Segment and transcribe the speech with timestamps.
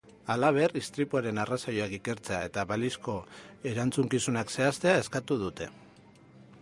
[0.33, 3.17] Halaber, istripuaren arrazoiak ikertzea eta balizko
[3.73, 5.69] erantzukizunak zehaztea eskatu dute.